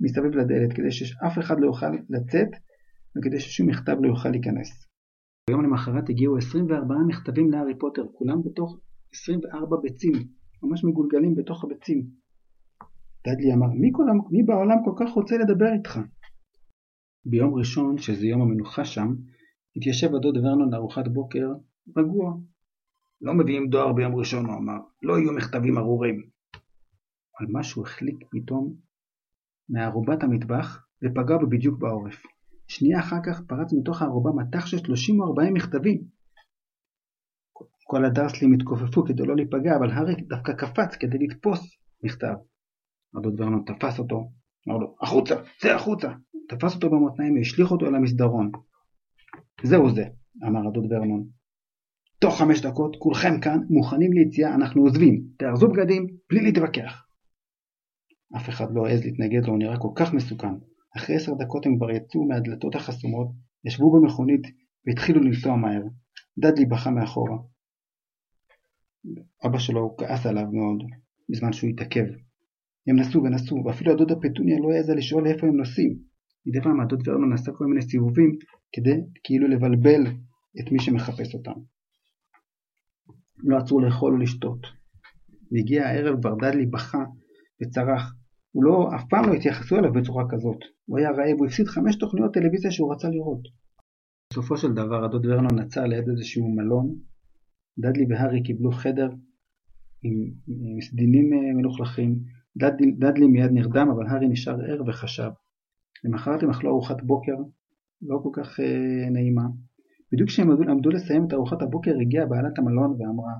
מסביב 0.00 0.34
לדלת, 0.34 0.72
כדי 0.72 0.92
שאף 0.92 1.38
אחד 1.38 1.60
לא 1.60 1.66
יוכל 1.66 1.90
לצאת, 2.10 2.48
וכדי 3.16 3.40
ששום 3.40 3.66
מכתב 3.66 3.96
לא 4.00 4.08
יוכל 4.08 4.28
להיכנס. 4.28 4.93
ביום 5.50 5.64
למחרת 5.64 6.08
הגיעו 6.08 6.36
24 6.36 6.94
מכתבים 7.08 7.50
להארי 7.50 7.78
פוטר, 7.78 8.02
כולם 8.12 8.42
בתוך 8.42 8.78
24 9.14 9.76
ביצים, 9.82 10.12
ממש 10.62 10.84
מגולגלים 10.84 11.34
בתוך 11.34 11.64
הביצים. 11.64 12.06
דדלי 13.26 13.52
אמר, 13.54 13.66
מי, 13.66 13.90
כל, 13.92 14.04
מי 14.30 14.42
בעולם 14.42 14.76
כל 14.84 15.04
כך 15.04 15.12
רוצה 15.12 15.36
לדבר 15.38 15.72
איתך? 15.72 15.98
ביום 17.24 17.54
ראשון, 17.54 17.98
שזה 17.98 18.26
יום 18.26 18.42
המנוחה 18.42 18.84
שם, 18.84 19.14
התיישב 19.76 20.14
הדוד 20.14 20.36
ורנון 20.36 20.72
לארוחת 20.72 21.08
בוקר 21.08 21.52
רגוע. 21.96 22.34
לא 23.20 23.34
מביאים 23.34 23.68
דואר 23.68 23.92
ביום 23.92 24.14
ראשון, 24.14 24.46
הוא 24.46 24.54
אמר, 24.54 24.78
לא 25.02 25.18
יהיו 25.18 25.32
מכתבים 25.32 25.78
ארורים. 25.78 26.22
אבל 27.40 27.48
משהו 27.52 27.82
החליק 27.82 28.16
פתאום 28.30 28.74
מערובת 29.68 30.22
המטבח 30.22 30.86
ופגע 31.02 31.38
בו 31.38 31.46
בדיוק 31.46 31.78
בעורף. 31.78 32.22
שנייה 32.68 33.00
אחר 33.00 33.16
כך 33.26 33.40
פרץ 33.46 33.72
מתוך 33.72 34.02
הערובה 34.02 34.30
מטח 34.30 34.66
של 34.66 34.78
30 34.78 35.20
או 35.20 35.26
40 35.26 35.54
מכתבים. 35.54 36.02
כל 37.84 38.04
הדרסלים 38.04 38.52
התכופפו 38.54 39.04
כדי 39.04 39.22
לא 39.26 39.36
להיפגע, 39.36 39.76
אבל 39.76 39.90
הארי 39.90 40.14
דווקא 40.28 40.52
קפץ 40.52 40.96
כדי 40.96 41.18
לתפוס 41.18 41.76
מכתב. 42.02 42.34
הדוד 43.16 43.40
ורנון 43.40 43.64
תפס 43.66 43.98
אותו, 43.98 44.30
אמר 44.68 44.78
לו, 44.78 44.96
החוצה, 45.00 45.34
צא 45.60 45.74
החוצה. 45.74 46.08
תפס 46.48 46.74
אותו 46.74 46.90
במותניים 46.90 47.36
והשליך 47.36 47.70
אותו 47.70 47.86
אל 47.86 47.94
המסדרון. 47.94 48.50
זהו 49.62 49.94
זה, 49.94 50.04
אמר 50.46 50.68
הדוד 50.68 50.92
ורנון. 50.92 51.24
תוך 52.18 52.38
חמש 52.38 52.60
דקות 52.60 52.96
כולכם 52.98 53.40
כאן 53.40 53.58
מוכנים 53.70 54.12
ליציאה, 54.12 54.54
אנחנו 54.54 54.82
עוזבים. 54.82 55.24
תארזו 55.38 55.68
בגדים 55.68 56.06
בלי 56.30 56.40
להתווכח. 56.40 57.06
אף 58.36 58.48
אחד 58.48 58.66
לא 58.74 58.86
העז 58.86 59.04
להתנגד 59.04 59.44
לו, 59.44 59.52
הוא 59.52 59.58
נראה 59.58 59.78
כל 59.78 59.88
כך 59.94 60.14
מסוכן. 60.14 60.54
אחרי 60.96 61.16
עשר 61.16 61.32
דקות 61.34 61.66
הם 61.66 61.76
כבר 61.76 61.90
יצאו 61.90 62.24
מהדלתות 62.24 62.74
החסומות, 62.74 63.28
ישבו 63.64 64.00
במכונית 64.00 64.42
והתחילו 64.86 65.20
לנסוע 65.20 65.56
מהר. 65.56 65.82
דדלי 66.38 66.66
בכה 66.66 66.90
מאחורה. 66.90 67.36
אבא 69.46 69.58
שלו 69.58 69.94
כעס 69.98 70.26
עליו 70.26 70.46
מאוד, 70.52 70.82
בזמן 71.28 71.52
שהוא 71.52 71.70
התעכב. 71.70 72.04
הם 72.86 72.98
נסעו 72.98 73.22
ונסעו, 73.22 73.64
ואפילו 73.64 73.92
הדודה 73.92 74.14
פטוניה 74.14 74.58
לא 74.58 74.72
העזה 74.72 74.94
לשאול 74.94 75.26
איפה 75.26 75.46
הם 75.46 75.56
נוסעים. 75.56 75.98
מדי 76.46 76.60
פעם 76.60 76.80
הדוד 76.80 77.08
ורנון 77.08 77.32
עשה 77.32 77.52
כל 77.52 77.66
מיני 77.66 77.82
סיבובים 77.82 78.38
כדי 78.72 79.00
כאילו 79.24 79.48
לבלבל 79.48 80.02
את 80.60 80.72
מי 80.72 80.78
שמחפש 80.80 81.34
אותם. 81.34 81.60
לא 83.36 83.56
עצרו 83.56 83.80
לאכול 83.80 84.12
או 84.12 84.18
לשתות. 84.18 84.66
והגיע 85.52 85.86
הערב 85.86 86.20
כבר 86.20 86.34
דדלי 86.34 86.66
בכה 86.66 87.04
וצרח. 87.62 88.14
הוא 88.54 88.64
לא, 88.64 88.88
אף 88.96 89.04
פעם 89.10 89.28
לא 89.28 89.34
התייחסו 89.34 89.76
אליו 89.76 89.92
בצורה 89.92 90.24
כזאת. 90.30 90.58
הוא 90.86 90.98
היה 90.98 91.10
רעב, 91.10 91.38
הוא 91.38 91.46
הפסיד 91.46 91.66
חמש 91.66 91.96
תוכניות 91.96 92.34
טלוויזיה 92.34 92.70
שהוא 92.70 92.92
רצה 92.92 93.08
לראות. 93.08 93.40
בסופו 94.30 94.56
של 94.56 94.72
דבר 94.72 95.04
הדוד 95.04 95.26
ורנון 95.26 95.58
נצא 95.58 95.84
ליד 95.84 96.08
איזשהו 96.08 96.48
מלון. 96.48 96.94
דדלי 97.78 98.06
והארי 98.08 98.42
קיבלו 98.42 98.72
חדר 98.72 99.08
עם, 100.02 100.14
עם 100.48 100.80
סדינים 100.80 101.32
אה, 101.32 101.54
מלוכלכים. 101.54 102.18
דדלי, 102.56 102.92
דדלי 102.92 103.26
מיד 103.26 103.50
נרדם, 103.52 103.88
אבל 103.90 104.06
הארי 104.06 104.28
נשאר 104.28 104.60
ער 104.60 104.82
וחשב. 104.86 105.30
למחרת 106.04 106.42
הם 106.42 106.50
אכלו 106.50 106.70
ארוחת 106.70 107.02
בוקר 107.02 107.36
לא 108.02 108.20
כל 108.22 108.30
כך 108.32 108.60
אה, 108.60 109.10
נעימה. 109.10 109.44
בדיוק 110.12 110.28
כשהם 110.28 110.50
עמדו 110.50 110.90
לסיים 110.90 111.26
את 111.26 111.32
ארוחת 111.32 111.62
הבוקר 111.62 111.94
הגיעה 112.00 112.26
בעלת 112.26 112.58
המלון 112.58 112.90
ואמרה 112.90 113.32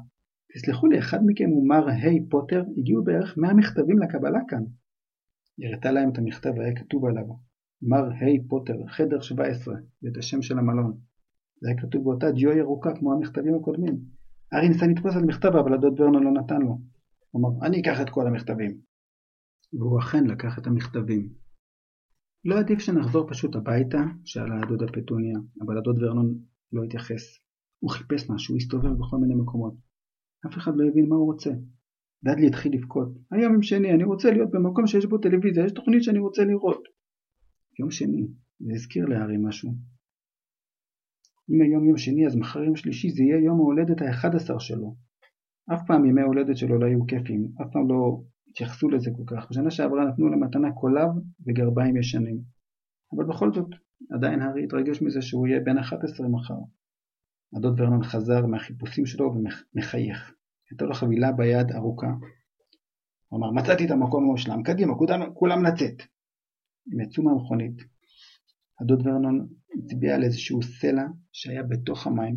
תסלחו 0.55 0.87
לי, 0.87 0.99
אחד 0.99 1.19
מכם 1.27 1.49
הוא 1.51 1.69
מר 1.69 1.89
היי 1.89 2.29
פוטר, 2.29 2.65
הגיעו 2.79 3.05
בערך 3.05 3.39
100 3.39 3.55
מכתבים 3.55 3.99
לקבלה 3.99 4.41
כאן. 4.49 4.63
היא 5.59 5.69
הראתה 5.69 5.93
להם 5.93 6.11
את 6.13 6.19
המכתב 6.19 6.53
והיה 6.57 6.77
כתוב 6.77 7.05
עליו 7.05 7.25
מר 7.83 8.11
היי 8.21 8.49
פוטר, 8.49 8.87
חדר 8.89 9.21
17, 9.21 9.75
ואת 10.03 10.17
השם 10.17 10.43
של 10.43 10.59
המלון. 10.59 10.99
זה 11.61 11.69
היה 11.69 11.79
כתוב 11.79 12.05
באותה 12.05 12.31
דיו 12.31 12.53
ירוקה 12.53 12.91
כמו 12.99 13.13
המכתבים 13.13 13.55
הקודמים. 13.55 14.01
ארי 14.55 14.69
ניסה 14.69 14.87
לתפוס 14.87 15.17
על 15.17 15.25
מכתב 15.25 15.57
אבל 15.57 15.75
הדוד 15.75 16.01
ורנון 16.01 16.23
לא 16.23 16.31
נתן 16.31 16.61
לו. 16.63 16.79
הוא 17.31 17.41
אמר, 17.41 17.67
אני 17.67 17.81
אקח 17.81 18.01
את 18.01 18.11
כל 18.11 18.27
המכתבים. 18.27 18.79
והוא 19.73 19.99
אכן 19.99 20.25
לקח 20.25 20.59
את 20.59 20.67
המכתבים. 20.67 21.29
לא 22.45 22.59
עדיף 22.59 22.79
שנחזור 22.79 23.29
פשוט 23.29 23.57
הביתה? 23.57 23.99
שאלה 24.25 24.55
הדודה 24.63 24.87
פטוניה, 24.87 25.39
אבל 25.67 25.79
הדוד 25.79 26.03
ורנון 26.03 26.35
לא 26.73 26.83
התייחס. 26.83 27.39
הוא 27.79 27.91
חיפש 27.91 28.31
משהו, 28.31 28.57
הסתובב 28.57 28.93
בכל 28.99 29.17
מיני 29.17 29.35
מקומות. 29.35 29.75
אף 30.47 30.57
אחד 30.57 30.73
לא 30.77 30.89
הבין 30.89 31.09
מה 31.09 31.17
הוא 31.17 31.33
רוצה. 31.33 31.51
דדלי 32.25 32.47
התחיל 32.47 32.73
לבכות. 32.75 33.09
היום 33.31 33.53
יום 33.53 33.63
שני, 33.63 33.91
אני 33.91 34.05
רוצה 34.05 34.31
להיות 34.31 34.51
במקום 34.51 34.87
שיש 34.87 35.07
בו 35.07 35.19
טלוויזיה, 35.19 35.65
יש 35.65 35.73
תוכנית 35.73 36.03
שאני 36.03 36.19
רוצה 36.19 36.45
לראות. 36.45 36.83
יום 37.81 37.91
שני, 37.91 38.27
זה 38.61 38.73
הזכיר 38.73 39.07
להארי 39.07 39.37
משהו. 39.39 39.75
אם 41.51 41.63
היום 41.63 41.89
יום 41.89 41.99
שני 41.99 42.27
אז 42.27 42.37
מחר 42.37 42.63
יום 42.63 42.77
שלישי 42.77 43.11
זה 43.11 43.23
יהיה 43.23 43.45
יום 43.45 43.59
ההולדת 43.59 44.03
האחד 44.03 44.35
עשר 44.35 44.59
שלו. 44.59 44.97
אף 45.75 45.81
פעם 45.87 46.05
ימי 46.07 46.21
ההולדת 46.21 46.57
שלו 46.57 46.79
לא 46.79 46.87
היו 46.87 47.07
כיפים, 47.07 47.49
אף 47.63 47.67
פעם 47.73 47.89
לא 47.89 48.23
התייחסו 48.49 48.91
לזה 48.91 49.11
כל 49.17 49.23
כך. 49.27 49.51
בשנה 49.51 49.71
שעברה 49.71 50.05
נתנו 50.05 50.29
למתנה 50.29 50.73
קולב 50.73 51.09
וגרביים 51.47 51.97
ישנים. 51.97 52.41
אבל 53.17 53.25
בכל 53.25 53.53
זאת, 53.53 53.69
עדיין 54.11 54.41
הארי 54.41 54.65
התרגש 54.65 55.03
מזה 55.03 55.23
שהוא 55.23 55.47
יהיה 55.47 55.61
בן 55.61 55.79
11 55.79 56.29
מחר. 56.29 56.59
הדוד 57.57 57.81
ורנון 57.81 58.03
חזר 58.03 58.47
מהחיפושים 58.47 59.07
שלו 59.07 59.35
ומחייך. 59.35 60.35
הייתה 60.71 60.85
לו 60.85 60.95
חבילה 60.95 61.33
ביד 61.33 61.73
ארוכה. 61.73 62.07
הוא 63.29 63.39
אמר, 63.39 63.51
מצאתי 63.51 63.87
את 63.87 63.91
המקום 63.91 64.25
המושלם, 64.25 64.63
קדימה, 64.63 64.95
כולם, 64.95 65.35
כולם 65.35 65.65
לצאת. 65.65 66.03
הם 66.93 67.01
יצאו 67.01 67.23
מהמכונית. 67.23 67.77
הדוד 68.81 69.07
ורנון 69.07 69.49
הצביע 69.79 70.15
על 70.15 70.25
איזשהו 70.25 70.63
סלע 70.63 71.05
שהיה 71.33 71.63
בתוך 71.63 72.07
המים. 72.07 72.37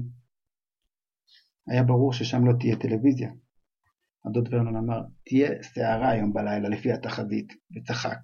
היה 1.68 1.84
ברור 1.84 2.14
ששם 2.14 2.46
לא 2.46 2.54
תהיה 2.60 2.76
טלוויזיה. 2.76 3.32
הדוד 4.26 4.50
ורנון 4.52 4.76
אמר, 4.76 5.02
תהיה 5.26 5.64
סערה 5.64 6.10
היום 6.10 6.34
בלילה 6.34 6.70
לפי 6.70 6.92
התחזית, 6.92 7.54
וצחק. 7.76 8.20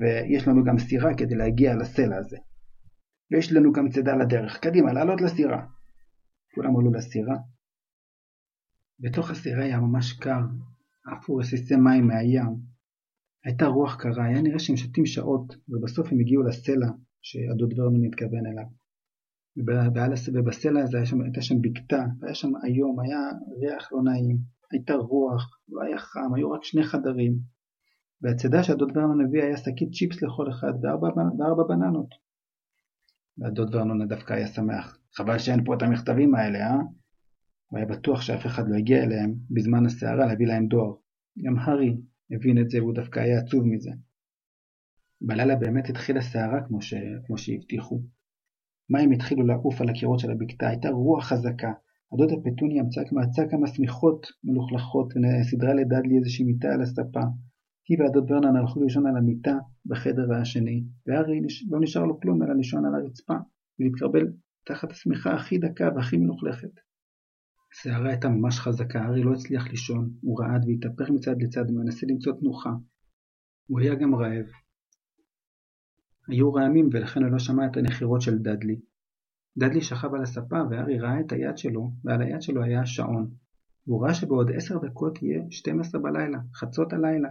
ויש 0.00 0.48
לנו 0.48 0.64
גם 0.64 0.78
סירה 0.78 1.14
כדי 1.14 1.34
להגיע 1.34 1.74
לסלע 1.74 2.16
הזה. 2.16 2.36
ויש 3.30 3.52
לנו 3.52 3.72
גם 3.72 3.88
צידה 3.88 4.16
לדרך. 4.16 4.58
קדימה, 4.58 4.92
לעלות 4.92 5.20
לסירה. 5.20 5.66
כולם 6.54 6.76
עלו 6.76 6.92
לסירה. 6.92 7.36
בתוך 9.02 9.30
הסירה 9.30 9.64
היה 9.64 9.80
ממש 9.80 10.12
קר, 10.12 10.40
עפו 11.06 11.36
רסיסי 11.36 11.76
מים 11.76 12.06
מהים. 12.06 12.72
הייתה 13.44 13.66
רוח 13.66 13.96
קרה, 13.96 14.24
היה 14.24 14.42
נראה 14.42 14.58
שהם 14.58 14.76
שתים 14.76 15.06
שעות, 15.06 15.56
ובסוף 15.68 16.12
הם 16.12 16.20
הגיעו 16.20 16.42
לסלע 16.42 16.86
שהדוד 17.22 17.78
ורנון 17.78 18.04
התכוון 18.04 18.46
אליו. 18.46 18.64
ובסלע 20.34 20.82
הזה 20.82 21.06
שם, 21.06 21.20
הייתה 21.20 21.42
שם 21.42 21.54
בקתה, 21.60 22.04
והיה 22.20 22.34
שם 22.34 22.48
איום, 22.64 23.00
היה 23.00 23.20
ריח 23.60 23.92
לא 23.92 24.02
נעים, 24.02 24.38
הייתה 24.72 24.94
רוח, 24.94 25.58
לא 25.68 25.82
היה 25.82 25.98
חם, 25.98 26.34
היו 26.34 26.50
רק 26.50 26.64
שני 26.64 26.84
חדרים. 26.84 27.38
והצידה 28.22 28.62
שהדוד 28.62 28.96
ורנון 28.96 29.24
הביא 29.24 29.42
היה 29.42 29.56
שקית 29.56 29.92
צ'יפס 29.92 30.22
לכל 30.22 30.50
אחד 30.50 30.72
וארבע, 30.82 31.08
וארבע 31.38 31.62
בננות. 31.68 32.08
והדוד 33.38 33.74
ורנון 33.74 34.08
דווקא 34.08 34.32
היה 34.32 34.46
שמח. 34.46 34.98
חבל 35.16 35.38
שאין 35.38 35.64
פה 35.64 35.74
את 35.74 35.82
המכתבים 35.82 36.34
האלה, 36.34 36.58
אה? 36.58 36.76
הוא 37.72 37.78
היה 37.78 37.86
בטוח 37.86 38.20
שאף 38.20 38.46
אחד 38.46 38.68
לא 38.68 38.76
הגיע 38.76 39.02
אליהם 39.02 39.34
בזמן 39.50 39.86
הסערה 39.86 40.26
להביא 40.26 40.46
להם 40.46 40.66
דואר. 40.66 40.92
גם 41.44 41.58
הארי 41.58 41.96
הבין 42.30 42.58
את 42.58 42.70
זה 42.70 42.82
והוא 42.82 42.94
דווקא 42.94 43.20
היה 43.20 43.38
עצוב 43.38 43.66
מזה. 43.66 43.90
בלילה 45.20 45.56
באמת 45.56 45.88
התחילה 45.90 46.20
סערה 46.20 46.60
כמו, 46.68 46.82
ש... 46.82 46.94
כמו 47.26 47.38
שהבטיחו. 47.38 48.02
מים 48.90 49.12
התחילו 49.12 49.46
לעוף 49.46 49.80
על 49.80 49.88
הקירות 49.88 50.18
של 50.18 50.30
הבקתה, 50.30 50.68
הייתה 50.68 50.88
רוח 50.88 51.24
חזקה. 51.24 51.72
הדודה 52.12 52.34
פטוניה 52.44 52.82
מצאה 52.82 53.48
כמה 53.50 53.66
שמיכות 53.66 54.26
מלוכלכות 54.44 55.14
וסידרה 55.16 55.74
לדדלי 55.74 56.18
איזושהי 56.18 56.44
מיטה 56.44 56.68
על 56.68 56.82
הספה. 56.82 57.22
היא 57.88 57.98
והדוד 58.00 58.30
ורנן 58.30 58.56
הלכו 58.56 58.82
לישון 58.82 59.06
על 59.06 59.16
המיטה 59.16 59.58
בחדר 59.86 60.34
השני, 60.34 60.84
והארי 61.06 61.40
לא 61.70 61.80
נשאר 61.80 62.04
לו 62.04 62.20
כלום 62.20 62.42
אלא 62.42 62.54
לישון 62.54 62.84
על 62.86 62.94
הרצפה 62.94 63.34
ולהתקרבל 63.80 64.32
תחת 64.66 64.90
השמיכה 64.90 65.34
הכי 65.34 65.58
דקה 65.58 65.88
והכי 65.96 66.16
מלוכלכת. 66.16 66.91
הסערה 67.72 68.08
הייתה 68.08 68.28
ממש 68.28 68.60
חזקה, 68.60 69.00
הארי 69.00 69.22
לא 69.22 69.32
הצליח 69.32 69.68
לישון, 69.68 70.10
הוא 70.22 70.40
רעד 70.40 70.64
והתהפך 70.66 71.10
מצד 71.10 71.42
לצד 71.42 71.70
ומנסה 71.70 72.06
למצוא 72.06 72.32
תנוחה. 72.40 72.70
הוא 73.66 73.80
היה 73.80 73.94
גם 73.94 74.14
רעב. 74.14 74.46
היו 76.28 76.54
רעמים 76.54 76.88
ולכן 76.92 77.22
הוא 77.22 77.32
לא 77.32 77.38
שמע 77.38 77.66
את 77.66 77.76
הנחירות 77.76 78.20
של 78.20 78.38
דאדלי. 78.38 78.80
דאדלי 79.58 79.80
שכב 79.80 80.14
על 80.14 80.22
הספה 80.22 80.56
והארי 80.70 80.98
ראה 80.98 81.20
את 81.20 81.32
היד 81.32 81.58
שלו, 81.58 81.90
ועל 82.04 82.22
היד 82.22 82.42
שלו 82.42 82.62
היה 82.62 82.80
השעון. 82.80 83.30
והוא 83.86 84.04
ראה 84.04 84.14
שבעוד 84.14 84.50
עשר 84.56 84.78
דקות 84.78 85.22
יהיה 85.22 85.42
12 85.50 86.00
בלילה, 86.00 86.38
חצות 86.54 86.92
הלילה, 86.92 87.28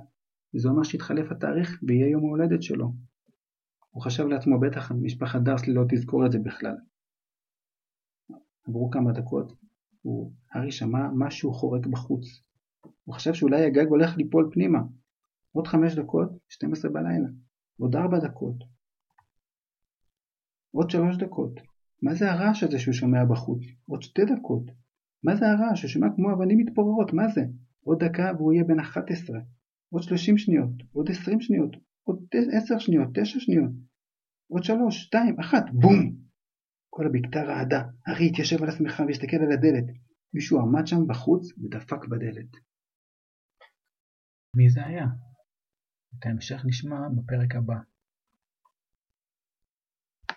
וזה 0.55 0.69
אומר 0.69 0.83
שיתחלף 0.83 1.31
התאריך 1.31 1.79
ויהיה 1.88 2.10
יום 2.10 2.25
ההולדת 2.25 2.63
שלו. 2.63 2.93
הוא 3.89 4.03
חשב 4.03 4.24
לעצמו 4.24 4.60
בטח 4.60 4.91
משפחת 4.91 5.41
דרסלי 5.41 5.74
לא 5.74 5.83
תזכור 5.89 6.25
את 6.25 6.31
זה 6.31 6.39
בכלל. 6.39 6.75
עברו 8.67 8.89
כמה 8.89 9.12
דקות, 9.12 9.60
הארי 10.51 10.72
שמע 10.72 11.08
משהו 11.15 11.53
חורק 11.53 11.86
בחוץ. 11.86 12.25
הוא 13.03 13.15
חשב 13.15 13.34
שאולי 13.34 13.65
הגג 13.65 13.88
הולך 13.88 14.17
ליפול 14.17 14.50
פנימה. 14.53 14.79
עוד 15.51 15.67
חמש 15.67 15.96
דקות, 15.96 16.29
12 16.50 16.91
בלילה. 16.91 17.27
עוד 17.79 17.96
ארבע 17.96 18.20
דקות. 18.20 18.55
עוד 20.72 20.89
שלוש 20.89 21.17
דקות. 21.17 21.60
מה 22.01 22.15
זה 22.15 22.31
הרעש 22.31 22.63
הזה 22.63 22.79
שהוא 22.79 22.93
שומע 22.93 23.25
בחוץ? 23.25 23.62
עוד 23.88 24.01
שתי 24.01 24.22
דקות. 24.25 24.63
מה 25.24 25.36
זה 25.36 25.46
הרעש? 25.51 25.81
הוא 25.81 25.89
שומע 25.89 26.08
כמו 26.15 26.34
אבנים 26.34 26.58
מתפוררות, 26.58 27.13
מה 27.13 27.27
זה? 27.27 27.41
עוד 27.84 28.03
דקה 28.03 28.31
והוא 28.38 28.53
יהיה 28.53 28.63
בן 28.63 28.79
11. 28.79 29.39
עוד 29.89 30.03
30 30.03 30.38
שניות. 30.38 30.70
עוד 30.91 31.10
20 31.10 31.41
שניות. 31.41 31.75
עוד 32.03 32.25
10 32.53 32.77
שניות. 32.77 33.08
9 33.13 33.39
שניות. 33.39 33.72
עוד 34.48 34.63
3, 34.63 35.03
2, 35.03 35.39
1, 35.39 35.65
בום! 35.74 36.30
כל 36.93 37.05
הבקתה 37.07 37.39
רעדה. 37.43 37.81
הארי 38.07 38.27
התיישב 38.27 38.63
על 38.63 38.69
השמיכה 38.69 39.03
והסתכל 39.03 39.38
על 39.38 39.51
הדלת. 39.51 39.88
מישהו 40.33 40.60
עמד 40.60 40.88
שם 40.88 41.07
בחוץ 41.07 41.43
ודפק 41.57 42.05
בדלת. 42.05 42.51
מי 44.57 44.69
זה 44.69 44.86
היה? 44.86 45.05
את 46.19 46.25
ההמשך 46.25 46.62
נשמע 46.65 47.00
בפרק 47.15 47.55
הבא. 47.55 47.90